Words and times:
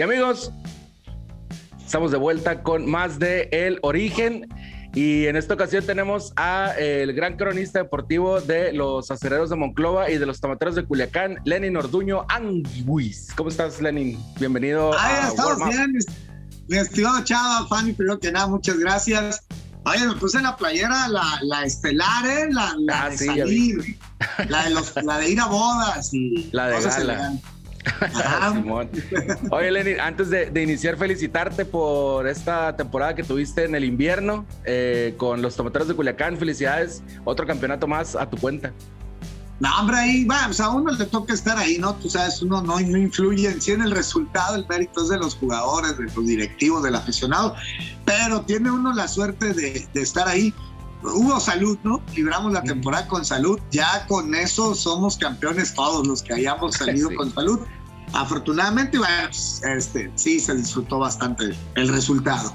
Y 0.00 0.02
amigos, 0.02 0.50
estamos 1.78 2.10
de 2.10 2.16
vuelta 2.16 2.62
con 2.62 2.90
más 2.90 3.18
de 3.18 3.50
El 3.52 3.78
Origen. 3.82 4.48
Y 4.94 5.26
en 5.26 5.36
esta 5.36 5.52
ocasión 5.52 5.84
tenemos 5.84 6.32
a 6.36 6.72
el 6.78 7.12
gran 7.12 7.36
cronista 7.36 7.80
deportivo 7.80 8.40
de 8.40 8.72
los 8.72 9.10
acereros 9.10 9.50
de 9.50 9.56
Monclova 9.56 10.10
y 10.10 10.16
de 10.16 10.24
los 10.24 10.40
tomateros 10.40 10.74
de 10.74 10.86
Culiacán, 10.86 11.36
Lenin 11.44 11.76
Orduño 11.76 12.24
Anguis. 12.30 13.28
¿Cómo 13.36 13.50
estás, 13.50 13.82
Lenin? 13.82 14.18
Bienvenido. 14.38 14.98
Ahí 14.98 15.28
estamos 15.28 15.68
bien, 15.68 15.98
mi 16.68 16.78
estimado 16.78 17.22
Chava, 17.22 17.66
Fanny, 17.68 17.92
primero 17.92 18.18
que 18.18 18.32
nada, 18.32 18.46
muchas 18.46 18.78
gracias. 18.78 19.44
Oye, 19.84 20.06
me 20.06 20.14
puse 20.14 20.40
la 20.40 20.56
playera, 20.56 21.08
la, 21.08 21.40
la 21.42 21.64
estelar, 21.66 22.26
¿eh? 22.26 22.48
La, 22.50 22.74
la 22.78 23.02
ah, 23.02 23.10
de 23.10 23.18
salir, 23.18 23.98
la 24.48 24.64
de, 24.64 24.70
los, 24.70 24.94
la 25.04 25.18
de 25.18 25.28
ir 25.28 25.40
a 25.40 25.46
bodas 25.46 26.14
y 26.14 26.48
la 26.52 26.68
de 26.68 26.80
gala. 26.80 27.32
Oye, 29.50 29.70
Lenin, 29.70 30.00
antes 30.00 30.30
de, 30.30 30.62
iniciar, 30.62 30.96
felicitarte 30.96 31.64
por 31.64 32.26
esta 32.26 32.76
temporada 32.76 33.14
que 33.14 33.22
tuviste 33.22 33.64
en 33.64 33.74
el 33.74 33.84
invierno 33.84 34.44
eh, 34.64 35.14
con 35.16 35.42
los 35.42 35.56
tomateros 35.56 35.88
de 35.88 35.94
Culiacán. 35.94 36.36
Felicidades, 36.36 37.02
otro 37.24 37.46
campeonato 37.46 37.86
más 37.86 38.16
a 38.16 38.28
tu 38.28 38.36
cuenta. 38.36 38.72
No, 39.60 39.68
hombre, 39.78 39.98
ahí 39.98 40.24
va, 40.24 40.46
o 40.48 40.52
sea, 40.54 40.66
a 40.66 40.70
uno 40.70 40.90
le 40.90 41.04
toca 41.04 41.34
estar 41.34 41.58
ahí, 41.58 41.76
¿no? 41.78 41.94
Tú 41.96 42.08
sabes, 42.08 42.40
uno 42.40 42.62
no, 42.62 42.80
no 42.80 42.96
influye 42.96 43.46
en 43.46 43.60
sí 43.60 43.72
en 43.72 43.82
el 43.82 43.90
resultado, 43.90 44.56
el 44.56 44.66
mérito 44.66 45.02
es 45.02 45.10
de 45.10 45.18
los 45.18 45.34
jugadores, 45.34 45.98
de 45.98 46.04
los 46.04 46.26
directivos, 46.26 46.82
del 46.82 46.94
aficionado, 46.94 47.54
pero 48.06 48.40
tiene 48.40 48.70
uno 48.70 48.94
la 48.94 49.06
suerte 49.06 49.52
de, 49.52 49.86
de 49.92 50.00
estar 50.00 50.26
ahí 50.26 50.54
hubo 51.02 51.40
salud, 51.40 51.78
¿no? 51.82 52.02
Libramos 52.14 52.52
la 52.52 52.62
temporada 52.62 53.06
con 53.08 53.24
salud. 53.24 53.58
Ya 53.70 54.06
con 54.06 54.34
eso 54.34 54.74
somos 54.74 55.16
campeones 55.16 55.74
todos 55.74 56.06
los 56.06 56.22
que 56.22 56.34
hayamos 56.34 56.76
salido 56.76 57.14
con 57.14 57.32
salud. 57.32 57.60
Afortunadamente, 58.12 58.98
bueno, 58.98 59.14
pues, 59.26 59.62
este, 59.64 60.10
sí 60.16 60.40
se 60.40 60.54
disfrutó 60.54 60.98
bastante 60.98 61.50
el 61.76 61.88
resultado. 61.88 62.54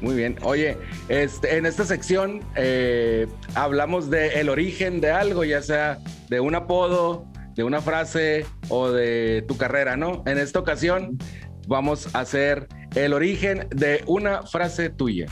Muy 0.00 0.14
bien. 0.14 0.36
Oye, 0.42 0.76
este, 1.08 1.56
en 1.56 1.66
esta 1.66 1.84
sección 1.84 2.42
eh, 2.56 3.26
hablamos 3.54 4.10
del 4.10 4.32
el 4.32 4.48
origen 4.48 5.00
de 5.00 5.10
algo, 5.10 5.44
ya 5.44 5.62
sea 5.62 5.98
de 6.28 6.40
un 6.40 6.54
apodo, 6.54 7.26
de 7.54 7.64
una 7.64 7.80
frase 7.80 8.46
o 8.68 8.90
de 8.90 9.44
tu 9.48 9.56
carrera, 9.56 9.96
¿no? 9.96 10.22
En 10.26 10.38
esta 10.38 10.58
ocasión 10.58 11.18
vamos 11.66 12.14
a 12.14 12.20
hacer 12.20 12.68
el 12.94 13.12
origen 13.12 13.66
de 13.70 14.02
una 14.06 14.42
frase 14.42 14.90
tuya. 14.90 15.26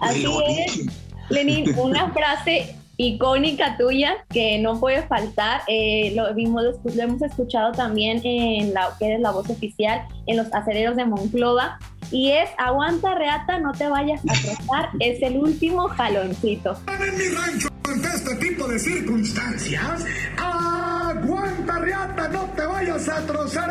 Así 0.00 0.26
es, 0.48 0.86
Lenin, 1.30 1.74
una 1.78 2.10
frase 2.10 2.76
icónica 2.98 3.76
tuya 3.76 4.24
que 4.30 4.58
no 4.58 4.80
puede 4.80 5.02
faltar. 5.06 5.62
Eh, 5.66 6.12
lo, 6.14 6.32
vimos, 6.34 6.64
lo 6.84 7.02
hemos 7.02 7.22
escuchado 7.22 7.72
también 7.72 8.20
en 8.24 8.72
la 8.72 8.94
que 8.98 9.14
es 9.14 9.20
la 9.20 9.30
voz 9.30 9.48
oficial 9.50 10.06
en 10.26 10.36
los 10.36 10.52
acereros 10.52 10.96
de 10.96 11.04
Monclova. 11.04 11.78
Y 12.10 12.30
es 12.30 12.48
aguanta 12.56 13.14
reata, 13.16 13.58
no 13.58 13.72
te 13.72 13.88
vayas 13.88 14.20
a 14.20 14.32
trozar, 14.32 14.90
es 15.00 15.20
el 15.22 15.38
último 15.38 15.88
jaloncito. 15.88 16.76
En 16.88 17.18
mi 17.18 17.24
rancho, 17.34 17.68
ante 17.84 18.08
este 18.08 18.34
tipo 18.36 18.68
de 18.68 18.78
circunstancias, 18.78 20.04
aguanta 20.38 21.78
reata, 21.80 22.28
no 22.28 22.44
te 22.54 22.64
vayas 22.64 23.08
a 23.08 23.26
trozar, 23.26 23.68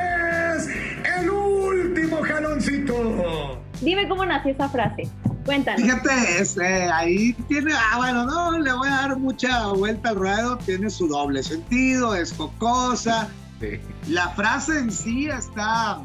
es 0.58 0.68
el 1.18 1.30
último 1.30 2.18
jaloncito. 2.23 3.62
Dime 3.81 4.08
cómo 4.09 4.26
nació 4.26 4.52
esa 4.52 4.68
frase. 4.68 5.08
Cuéntanos. 5.46 5.82
Fíjate, 5.82 6.42
este, 6.42 6.66
ahí 6.92 7.34
tiene, 7.48 7.72
ah, 7.74 7.98
bueno, 7.98 8.26
no, 8.26 8.58
le 8.58 8.74
voy 8.74 8.88
a 8.88 8.92
dar 8.92 9.18
mucha 9.18 9.68
vuelta 9.68 10.10
al 10.10 10.16
ruedo, 10.16 10.58
tiene 10.58 10.90
su 10.90 11.08
doble 11.08 11.44
sentido, 11.44 12.16
es 12.16 12.34
cocosa. 12.34 13.30
La 14.10 14.30
frase 14.30 14.80
en 14.80 14.92
sí 14.92 15.28
está, 15.28 16.02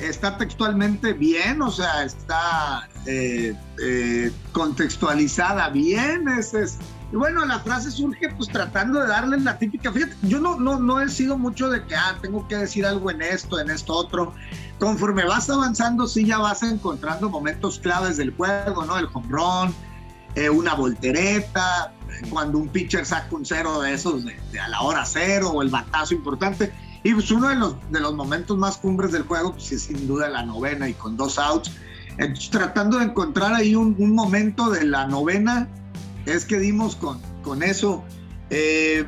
está 0.00 0.36
textualmente 0.38 1.12
bien, 1.12 1.60
o 1.62 1.70
sea, 1.70 2.04
está 2.04 2.88
eh, 3.06 3.54
eh, 3.82 4.32
contextualizada 4.52 5.68
bien, 5.70 6.28
es, 6.28 6.54
es, 6.54 6.78
y 7.12 7.16
bueno, 7.16 7.44
la 7.44 7.58
frase 7.60 7.90
surge 7.90 8.28
pues 8.36 8.48
tratando 8.48 9.00
de 9.00 9.08
darle 9.08 9.40
la 9.40 9.58
típica, 9.58 9.92
fíjate, 9.92 10.14
yo 10.22 10.40
no, 10.40 10.58
no, 10.58 10.78
no 10.78 11.00
he 11.00 11.08
sido 11.08 11.38
mucho 11.38 11.68
de 11.68 11.84
que, 11.84 11.94
ah, 11.94 12.18
tengo 12.20 12.46
que 12.48 12.56
decir 12.56 12.84
algo 12.86 13.10
en 13.10 13.22
esto, 13.22 13.58
en 13.60 13.70
esto 13.70 13.94
otro, 13.94 14.34
conforme 14.80 15.24
vas 15.24 15.48
avanzando, 15.50 16.08
sí 16.08 16.24
ya 16.24 16.38
vas 16.38 16.62
encontrando 16.62 17.28
momentos 17.28 17.78
claves 17.78 18.16
del 18.16 18.34
juego, 18.34 18.84
¿no? 18.84 18.98
El 18.98 19.06
home 19.12 19.28
run, 19.28 19.74
eh, 20.34 20.48
una 20.48 20.74
voltereta, 20.74 21.92
cuando 22.30 22.58
un 22.58 22.68
pitcher 22.68 23.04
saca 23.04 23.34
un 23.36 23.44
cero 23.44 23.80
de 23.80 23.92
esos 23.92 24.24
de, 24.24 24.60
a 24.60 24.68
la 24.68 24.80
hora 24.80 25.04
cero 25.04 25.50
o 25.50 25.62
el 25.62 25.68
batazo 25.68 26.14
importante. 26.14 26.72
Y 27.02 27.14
pues 27.14 27.30
uno 27.30 27.48
de 27.48 27.56
los, 27.56 27.76
de 27.90 28.00
los 28.00 28.14
momentos 28.14 28.56
más 28.58 28.78
cumbres 28.78 29.12
del 29.12 29.22
juego, 29.22 29.52
pues 29.52 29.70
es 29.70 29.82
sin 29.82 30.06
duda 30.08 30.28
la 30.28 30.42
novena 30.42 30.88
y 30.88 30.94
con 30.94 31.16
dos 31.16 31.38
outs. 31.38 31.70
Entonces, 32.18 32.50
tratando 32.50 32.98
de 32.98 33.04
encontrar 33.04 33.54
ahí 33.54 33.74
un, 33.74 34.14
momento 34.14 34.70
de 34.70 34.84
la 34.84 35.06
novena, 35.06 35.68
es 36.26 36.44
que 36.44 36.58
dimos 36.58 36.96
con, 36.96 37.20
con 37.42 37.62
eso. 37.62 38.02
Eh, 38.50 39.06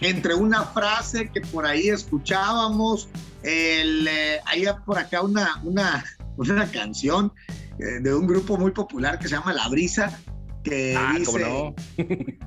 entre 0.00 0.34
una 0.34 0.64
frase 0.64 1.30
que 1.30 1.40
por 1.40 1.66
ahí 1.66 1.88
escuchábamos, 1.88 3.08
el, 3.44 4.08
eh, 4.08 4.40
hay 4.46 4.64
por 4.84 4.98
acá 4.98 5.22
una, 5.22 5.60
una, 5.62 6.04
una 6.36 6.66
canción 6.72 7.32
eh, 7.78 8.00
de 8.00 8.14
un 8.14 8.26
grupo 8.26 8.56
muy 8.56 8.72
popular 8.72 9.18
que 9.18 9.28
se 9.28 9.34
llama 9.34 9.52
La 9.52 9.68
Brisa, 9.68 10.18
que 10.62 10.96
ah, 10.96 11.14
dice 11.16 11.74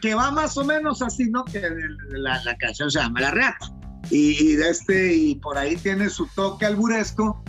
que, 0.00 0.14
va 0.14 0.30
más 0.30 0.56
o 0.56 0.64
menos 0.64 1.02
así, 1.02 1.24
¿no? 1.30 1.44
Que 1.44 1.62
la, 2.08 2.42
la 2.42 2.56
canción 2.56 2.90
se 2.90 2.98
llama 2.98 3.20
La 3.20 3.30
Reata. 3.30 3.72
Y, 4.10 4.52
y, 4.52 4.56
de 4.56 4.70
este, 4.70 5.14
y 5.14 5.34
por 5.36 5.58
ahí 5.58 5.76
tiene 5.76 6.08
su 6.08 6.26
toque 6.28 6.64
alburesco, 6.64 7.42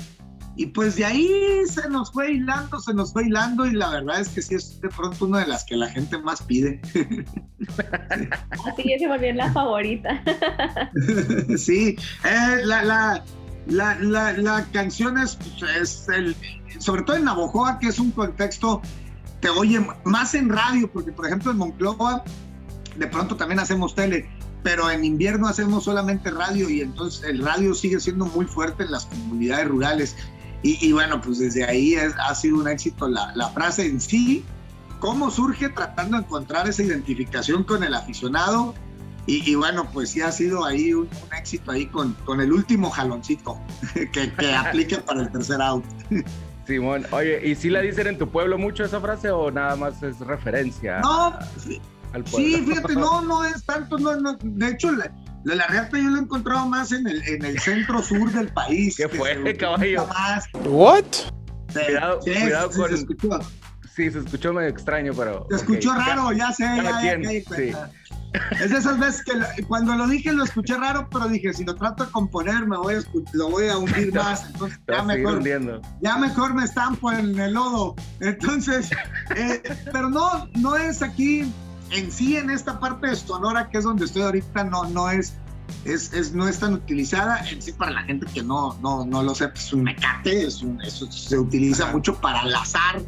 y 0.58 0.66
pues 0.66 0.96
de 0.96 1.06
ahí 1.06 1.30
se 1.68 1.88
nos 1.88 2.12
fue 2.12 2.32
hilando, 2.32 2.80
se 2.80 2.92
nos 2.92 3.14
fue 3.14 3.28
hilando 3.28 3.68
y 3.68 3.74
la 3.74 3.92
verdad 3.92 4.22
es 4.22 4.30
que 4.30 4.42
sí 4.42 4.56
es 4.56 4.82
de 4.82 4.90
pronto 4.90 5.26
una 5.26 5.42
de 5.42 5.48
las 5.48 5.64
que 5.64 5.78
la 5.78 5.88
gente 5.88 6.18
más 6.18 6.42
pide. 6.42 6.82
Así 8.50 8.84
que 8.84 8.98
se 8.98 9.08
volvió 9.08 9.34
la 9.36 9.54
favorita. 9.54 10.24
sí, 11.58 11.96
eh, 12.26 12.62
la, 12.64 12.84
la, 12.84 13.24
la, 13.68 14.34
la, 14.34 14.66
canción 14.72 15.20
es, 15.20 15.38
es, 15.80 16.10
el, 16.10 16.36
sobre 16.80 17.04
todo 17.04 17.18
en 17.18 17.26
Navojoa, 17.26 17.78
que 17.78 17.90
es 17.90 18.00
un 18.00 18.10
contexto, 18.10 18.82
te 19.42 19.50
oye 19.50 19.80
más 20.06 20.34
en 20.34 20.50
radio, 20.50 20.92
porque 20.92 21.12
por 21.12 21.28
ejemplo 21.28 21.52
en 21.52 21.58
Monclova 21.58 22.24
de 22.96 23.06
pronto 23.06 23.36
también 23.36 23.60
hacemos 23.60 23.94
tele, 23.94 24.28
pero 24.64 24.90
en 24.90 25.06
invierno 25.06 25.48
hacemos 25.48 25.84
solamente 25.84 26.32
radio 26.32 26.68
y 26.68 26.82
entonces 26.82 27.24
el 27.26 27.44
radio 27.44 27.76
sigue 27.76 28.00
siendo 28.00 28.26
muy 28.26 28.46
fuerte 28.46 28.86
en 28.86 28.92
las 28.92 29.06
comunidades 29.06 29.68
rurales. 29.68 30.16
Y, 30.64 30.92
bueno, 30.92 31.22
pues 31.22 31.40
desde 31.40 31.64
ahí 31.64 31.96
ha 31.96 32.36
sido 32.36 32.58
un 32.58 32.68
éxito 32.68 33.08
la, 33.08 33.32
la, 33.36 33.50
frase 33.50 33.86
en 33.86 34.02
sí. 34.02 34.44
¿Cómo 35.00 35.30
surge 35.30 35.70
tratando 35.70 36.18
de 36.18 36.24
encontrar 36.24 36.68
esa 36.68 36.84
identificación 36.84 37.64
con 37.64 37.84
el 37.84 37.94
aficionado? 37.94 38.74
Y, 39.28 39.56
bueno, 39.56 39.90
pues 39.92 40.12
sí 40.12 40.22
ha 40.22 40.32
sido 40.32 40.66
ahí 40.66 40.94
un, 40.94 41.10
éxito 41.38 41.72
ahí 41.72 41.86
con, 41.86 42.14
con, 42.26 42.40
el 42.40 42.54
último 42.54 42.90
jaloncito 42.90 43.60
que, 43.94 44.32
que 44.32 44.56
aplique 44.56 44.98
para 44.98 45.22
el 45.22 45.32
tercer 45.32 45.62
out. 45.62 45.84
Simón, 46.66 47.06
oye, 47.12 47.48
¿y 47.48 47.56
si 47.56 47.70
la 47.70 47.82
dicen 47.82 48.08
en 48.08 48.18
tu 48.18 48.30
pueblo 48.30 48.58
mucho 48.58 48.84
esa 48.84 49.00
frase 49.00 49.30
o 49.30 49.52
nada 49.52 49.76
más 49.76 50.02
es 50.02 50.20
referencia? 50.20 51.00
No, 51.00 51.34
al 52.14 52.24
pueblo? 52.24 52.38
sí, 52.38 52.66
fíjate, 52.66 52.96
no, 52.96 53.22
no 53.22 53.46
es 53.46 53.64
tanto, 53.66 53.98
no, 53.98 54.16
no, 54.16 54.38
de 54.42 54.68
hecho, 54.70 54.92
la, 54.92 55.12
la 55.56 55.68
Reata 55.68 55.98
yo 55.98 56.10
lo 56.10 56.18
he 56.18 56.22
encontrado 56.22 56.68
más 56.68 56.92
en 56.92 57.08
el, 57.08 57.26
en 57.28 57.46
el 57.46 57.60
centro 57.60 58.02
sur 58.02 58.32
del 58.32 58.50
país. 58.50 58.98
¿Qué 58.98 59.08
fue, 59.08 59.56
caballo? 59.56 60.06
Más. 60.08 60.46
¿What? 60.66 61.06
cuidado, 61.74 62.20
cuidado 62.20 62.72
con... 62.72 62.90
Se 62.90 62.96
escuchó. 62.96 63.40
Sí, 63.96 64.12
se 64.12 64.20
escuchó 64.20 64.54
medio 64.54 64.70
extraño, 64.70 65.14
pero... 65.16 65.48
Se 65.50 65.56
escuchó 65.56 65.94
raro, 65.94 66.32
ya 66.32 66.52
sé, 66.52 66.64
ya, 66.64 67.00
sí. 67.56 67.74
Es 68.52 68.70
de 68.70 68.78
esas 68.78 69.00
veces 69.00 69.24
que 69.24 69.64
cuando 69.64 69.96
lo 69.96 70.08
dije 70.08 70.32
lo 70.34 70.44
escuché 70.44 70.76
raro, 70.76 71.08
pero 71.12 71.28
dije, 71.28 71.54
si 71.54 71.64
lo 71.64 71.76
trato 71.76 72.06
de 72.06 72.12
componer, 72.12 72.68
me 72.68 72.78
voy 72.78 72.96
a, 72.96 73.00
lo 73.34 73.50
voy 73.50 73.70
a 73.70 73.78
hundir 73.78 74.14
más. 74.16 74.46
Entonces, 74.46 74.80
ya 74.88 75.02
mejor, 75.02 75.44
ya 76.02 76.18
mejor 76.18 76.54
me 76.54 76.66
estampo 76.66 77.12
en 77.12 77.40
el 77.40 77.54
lodo. 77.54 77.96
Entonces, 78.20 78.90
eh, 79.36 79.64
pero 79.92 80.10
no, 80.10 80.48
no 80.56 80.76
es 80.76 81.02
aquí 81.02 81.52
en 81.92 82.12
sí 82.12 82.38
en 82.38 82.50
esta 82.50 82.80
parte 82.80 83.08
de 83.08 83.16
Sonora, 83.16 83.70
que 83.70 83.80
es 83.80 83.84
donde 83.84 84.06
estoy 84.06 84.24
ahorita, 84.24 84.64
no, 84.66 84.84
no 84.86 85.10
es, 85.10 85.34
es, 85.86 86.34
no 86.34 86.48
es 86.48 86.60
tan 86.60 86.74
utilizada. 86.74 87.48
En 87.50 87.62
sí, 87.62 87.72
para 87.72 87.92
la 87.92 88.04
gente 88.04 88.26
que 88.34 88.42
no, 88.44 88.78
no, 88.82 89.06
no 89.06 89.24
lo 89.24 89.34
sepa, 89.36 89.54
es 89.56 89.74
un 89.74 89.84
mecate, 89.84 90.46
es 90.46 90.62
un, 90.62 90.82
eso 90.82 91.12
se 91.12 91.38
utiliza 91.38 91.92
mucho 91.92 92.16
para 92.20 92.44
lazar 92.46 93.02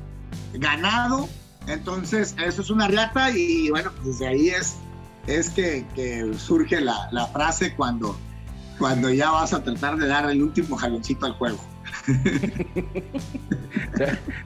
ganado. 0.53 1.27
Entonces, 1.67 2.35
eso 2.43 2.61
es 2.61 2.69
una 2.69 2.87
riata 2.87 3.31
y 3.31 3.69
bueno, 3.69 3.91
pues 3.95 4.19
desde 4.19 4.27
ahí 4.27 4.49
es, 4.49 4.77
es 5.27 5.49
que, 5.49 5.85
que 5.95 6.33
surge 6.37 6.81
la, 6.81 7.09
la, 7.11 7.27
frase 7.27 7.75
cuando, 7.75 8.17
cuando 8.77 9.11
ya 9.11 9.29
vas 9.31 9.53
a 9.53 9.63
tratar 9.63 9.97
de 9.97 10.07
dar 10.07 10.29
el 10.29 10.41
último 10.41 10.77
jaloncito 10.77 11.25
al 11.27 11.33
juego. 11.33 11.59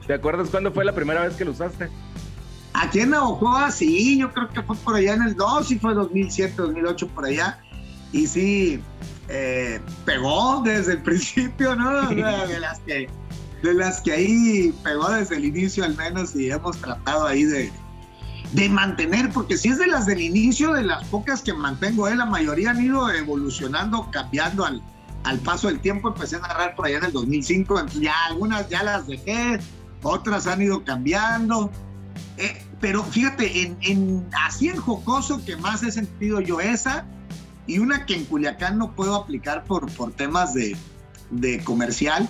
¿Te 0.06 0.14
acuerdas 0.14 0.50
cuándo 0.50 0.72
fue 0.72 0.84
la 0.84 0.94
primera 0.94 1.22
vez 1.22 1.34
que 1.34 1.44
lo 1.44 1.52
usaste? 1.52 1.88
Aquí 2.74 3.00
en 3.00 3.10
Navajoa, 3.10 3.70
sí, 3.70 4.18
yo 4.18 4.32
creo 4.32 4.48
que 4.48 4.60
fue 4.62 4.76
por 4.76 4.96
allá 4.96 5.14
en 5.14 5.22
el 5.22 5.36
2, 5.36 5.68
sí 5.68 5.78
fue 5.78 5.94
2007, 5.94 6.54
2008 6.56 7.08
por 7.08 7.24
allá. 7.24 7.60
Y 8.14 8.28
sí, 8.28 8.80
eh, 9.28 9.80
pegó 10.04 10.62
desde 10.64 10.92
el 10.92 11.02
principio, 11.02 11.74
¿no? 11.74 12.08
de 12.08 12.60
las 12.60 12.78
que 12.80 13.08
de 13.64 13.74
las 13.74 14.02
que 14.02 14.12
ahí 14.12 14.74
pegó 14.84 15.10
desde 15.10 15.36
el 15.36 15.46
inicio 15.46 15.84
al 15.84 15.96
menos 15.96 16.36
y 16.36 16.50
hemos 16.50 16.76
tratado 16.76 17.26
ahí 17.26 17.44
de, 17.44 17.72
de 18.52 18.68
mantener, 18.68 19.30
porque 19.32 19.56
si 19.56 19.70
es 19.70 19.78
de 19.78 19.86
las 19.86 20.06
del 20.06 20.20
inicio, 20.20 20.74
de 20.74 20.84
las 20.84 21.02
pocas 21.08 21.42
que 21.42 21.52
mantengo, 21.54 22.06
eh, 22.06 22.14
la 22.14 22.26
mayoría 22.26 22.70
han 22.70 22.84
ido 22.84 23.10
evolucionando, 23.10 24.08
cambiando 24.12 24.64
al, 24.64 24.82
al 25.24 25.38
paso 25.40 25.66
del 25.68 25.80
tiempo. 25.80 26.08
Empecé 26.08 26.36
a 26.36 26.40
narrar 26.40 26.76
por 26.76 26.86
allá 26.86 26.98
en 26.98 27.04
el 27.06 27.12
2005, 27.12 27.80
entonces 27.80 28.02
ya 28.02 28.14
algunas 28.26 28.68
ya 28.68 28.82
las 28.84 29.08
dejé, 29.08 29.58
otras 30.02 30.46
han 30.46 30.62
ido 30.62 30.84
cambiando. 30.84 31.70
Eh, 32.36 32.62
pero 32.80 33.02
fíjate, 33.02 33.62
en, 33.62 33.78
en, 33.80 34.28
así 34.46 34.68
en 34.68 34.76
jocoso 34.76 35.42
que 35.44 35.56
más 35.56 35.82
he 35.82 35.90
sentido 35.90 36.40
yo 36.40 36.60
esa, 36.60 37.06
y 37.66 37.78
una 37.78 38.06
que 38.06 38.14
en 38.14 38.24
Culiacán 38.24 38.78
no 38.78 38.94
puedo 38.94 39.14
aplicar 39.14 39.64
por, 39.64 39.90
por 39.92 40.12
temas 40.12 40.54
de, 40.54 40.76
de 41.30 41.62
comercial, 41.64 42.28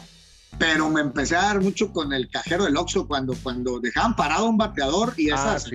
pero 0.58 0.88
me 0.90 1.00
empecé 1.00 1.36
a 1.36 1.42
dar 1.42 1.60
mucho 1.60 1.92
con 1.92 2.12
el 2.12 2.28
cajero 2.28 2.64
del 2.64 2.76
Oxxo 2.76 3.06
cuando, 3.06 3.34
cuando 3.42 3.80
dejaban 3.80 4.14
parado 4.14 4.48
un 4.48 4.56
bateador 4.56 5.14
y 5.16 5.30
ah, 5.30 5.34
esas. 5.34 5.70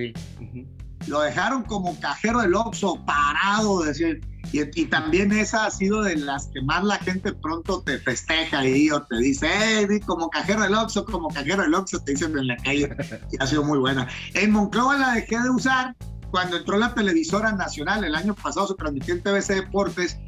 lo 1.06 1.20
dejaron 1.20 1.62
como 1.64 1.98
cajero 2.00 2.40
del 2.40 2.54
Oxxo 2.54 3.04
parado, 3.04 3.82
decir, 3.82 4.20
y, 4.52 4.80
y, 4.80 4.86
también 4.86 5.30
esa 5.32 5.66
ha 5.66 5.70
sido 5.70 6.02
de 6.02 6.16
las 6.16 6.48
que 6.48 6.60
más 6.62 6.82
la 6.82 6.98
gente 6.98 7.32
pronto 7.32 7.82
te 7.82 7.98
festeja 7.98 8.66
y 8.66 8.90
o 8.90 9.02
te 9.02 9.18
dice, 9.18 9.48
hey, 9.52 10.00
como 10.04 10.28
cajero 10.28 10.62
del 10.62 10.74
Oxxo, 10.74 11.04
como 11.04 11.28
cajero 11.28 11.62
del 11.62 11.74
Oxxo, 11.74 12.00
te 12.00 12.12
dicen 12.12 12.36
en 12.36 12.48
la 12.48 12.56
calle, 12.56 12.96
y 13.30 13.36
ha 13.40 13.46
sido 13.46 13.62
muy 13.62 13.78
buena. 13.78 14.08
En 14.34 14.50
Monclova 14.50 14.96
la 14.96 15.12
dejé 15.12 15.38
de 15.40 15.50
usar 15.50 15.94
cuando 16.30 16.56
entró 16.56 16.78
la 16.78 16.94
televisora 16.94 17.52
nacional, 17.52 18.04
el 18.04 18.14
año 18.14 18.34
pasado 18.34 18.66
se 18.68 18.74
transmitió 18.74 19.14
en 19.14 19.22
TVC 19.22 19.54
Deportes 19.54 20.18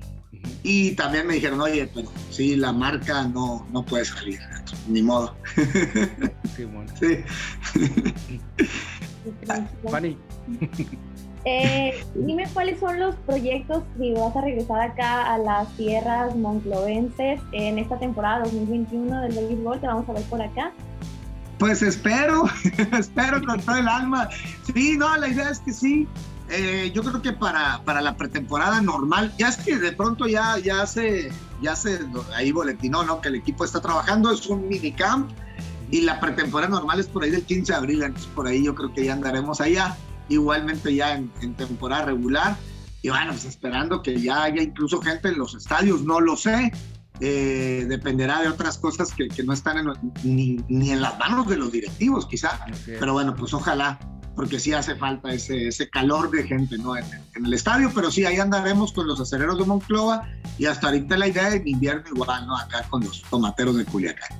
y 0.62 0.93
también 0.93 1.26
me 1.26 1.34
dijeron, 1.34 1.60
oye, 1.60 1.88
pero 1.94 2.10
sí, 2.31 2.56
la 2.56 2.72
marca 2.72 3.25
no, 3.25 3.66
no 3.72 3.84
puede 3.84 4.04
salir, 4.04 4.40
ni 4.88 5.02
modo. 5.02 5.34
Sí, 6.56 6.64
bueno. 6.66 6.93
sí. 7.00 7.25
Fanny. 9.90 10.19
Eh, 11.44 12.05
dime 12.14 12.44
cuáles 12.52 12.78
son 12.78 13.00
los 13.00 13.16
proyectos 13.16 13.82
si 13.98 14.12
vas 14.12 14.37
a 14.37 14.43
regresar 14.43 14.81
acá 14.81 15.32
a 15.32 15.38
las 15.38 15.69
tierras 15.76 16.37
monclovenses 16.37 17.40
en 17.52 17.78
esta 17.78 17.98
temporada 17.98 18.44
2021 18.44 19.22
del 19.22 19.32
béisbol, 19.32 19.81
te 19.81 19.87
vamos 19.87 20.08
a 20.08 20.12
ver 20.12 20.22
por 20.25 20.43
acá. 20.43 20.72
Pues 21.62 21.80
espero, 21.80 22.42
espero 22.98 23.40
con 23.46 23.60
todo 23.60 23.76
el 23.76 23.86
alma. 23.86 24.28
Sí, 24.74 24.96
no, 24.98 25.16
la 25.16 25.28
idea 25.28 25.48
es 25.48 25.60
que 25.60 25.72
sí, 25.72 26.08
eh, 26.50 26.90
yo 26.92 27.04
creo 27.04 27.22
que 27.22 27.32
para, 27.32 27.80
para 27.84 28.00
la 28.00 28.16
pretemporada 28.16 28.82
normal, 28.82 29.32
ya 29.38 29.50
es 29.50 29.58
que 29.58 29.78
de 29.78 29.92
pronto 29.92 30.26
ya, 30.26 30.58
ya 30.58 30.84
se, 30.86 31.30
ya 31.60 31.76
se, 31.76 32.00
ahí 32.34 32.50
boletinó, 32.50 33.04
¿no? 33.04 33.20
Que 33.20 33.28
el 33.28 33.36
equipo 33.36 33.64
está 33.64 33.80
trabajando, 33.80 34.32
es 34.32 34.44
un 34.48 34.66
minicamp 34.66 35.30
y 35.92 36.00
la 36.00 36.18
pretemporada 36.18 36.68
normal 36.68 36.98
es 36.98 37.06
por 37.06 37.22
ahí 37.22 37.30
del 37.30 37.44
15 37.44 37.70
de 37.70 37.78
abril, 37.78 38.02
entonces 38.02 38.28
por 38.34 38.48
ahí 38.48 38.64
yo 38.64 38.74
creo 38.74 38.92
que 38.92 39.04
ya 39.04 39.12
andaremos 39.12 39.60
allá, 39.60 39.96
igualmente 40.28 40.92
ya 40.92 41.14
en, 41.14 41.30
temporada 41.54 42.06
regular. 42.06 42.56
Y 43.02 43.10
bueno, 43.10 43.30
pues 43.30 43.44
esperando 43.44 44.02
que 44.02 44.20
ya 44.20 44.42
haya 44.42 44.62
incluso 44.62 45.00
gente 45.00 45.28
en 45.28 45.38
los 45.38 45.54
estadios, 45.54 46.02
no 46.02 46.18
lo 46.18 46.36
sé, 46.36 46.72
eh, 47.20 47.84
dependerá 47.88 48.42
de 48.42 48.48
otras 48.48 48.78
cosas 48.78 49.12
que, 49.12 49.28
que 49.28 49.42
no 49.42 49.52
están 49.52 49.86
ni, 50.24 50.58
ni, 50.68 50.90
en 50.90 51.00
las 51.00 51.18
manos 51.18 51.46
de 51.48 51.56
los 51.56 51.70
directivos, 51.70 52.26
quizá. 52.26 52.64
Pero 52.86 53.12
bueno, 53.12 53.34
pues 53.36 53.54
ojalá, 53.54 53.98
porque 54.34 54.58
sí 54.58 54.72
hace 54.72 54.96
falta 54.96 55.32
ese, 55.32 55.68
ese 55.68 55.88
calor 55.88 56.30
de 56.30 56.44
gente 56.44 56.78
¿no? 56.78 56.96
En, 56.96 57.04
el 57.44 57.54
estadio, 57.54 57.90
pero 57.94 58.10
sí, 58.10 58.24
ahí 58.24 58.38
andaremos 58.38 58.92
con 58.92 59.06
los 59.06 59.20
aceleros 59.20 59.58
de 59.58 59.64
Monclova 59.64 60.28
y 60.58 60.66
hasta 60.66 60.88
ahorita 60.88 61.16
la 61.16 61.28
idea 61.28 61.50
de 61.50 61.62
invierno 61.64 62.04
igual, 62.14 62.46
¿no? 62.46 62.56
Acá 62.56 62.84
con 62.88 63.02
los 63.04 63.22
tomateros 63.22 63.76
de 63.76 63.84
Culiacán. 63.84 64.38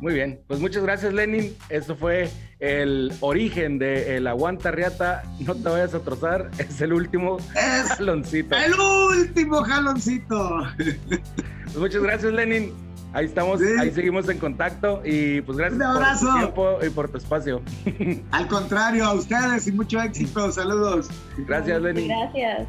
Muy 0.00 0.12
bien, 0.12 0.40
pues 0.46 0.60
muchas 0.60 0.82
gracias 0.82 1.12
Lenin. 1.12 1.56
Esto 1.70 1.96
fue 1.96 2.30
el 2.58 3.12
origen 3.20 3.78
de 3.78 4.16
el 4.16 4.26
Aguanta 4.26 4.70
Riata. 4.70 5.22
No 5.40 5.54
te 5.54 5.68
vayas 5.68 5.94
a 5.94 6.00
trozar, 6.00 6.50
es 6.58 6.80
el 6.80 6.92
último 6.92 7.38
jaloncito. 7.54 8.56
El 8.56 8.74
último 8.74 9.62
jaloncito. 9.62 10.66
Pues 11.76 11.92
muchas 11.92 12.02
gracias 12.04 12.32
Lenin. 12.32 12.72
Ahí 13.12 13.26
estamos, 13.26 13.60
ahí 13.60 13.90
seguimos 13.90 14.26
en 14.30 14.38
contacto 14.38 15.02
y 15.04 15.42
pues 15.42 15.58
gracias 15.58 15.78
por 15.78 16.18
tu 16.18 16.38
tiempo 16.38 16.78
y 16.82 16.88
por 16.88 17.08
tu 17.10 17.18
espacio. 17.18 17.60
Al 18.30 18.48
contrario, 18.48 19.04
a 19.04 19.12
ustedes 19.12 19.66
y 19.66 19.72
mucho 19.72 20.00
éxito. 20.00 20.50
Saludos. 20.50 21.10
Gracias, 21.36 21.82
Lenny. 21.82 22.08
Gracias. 22.08 22.66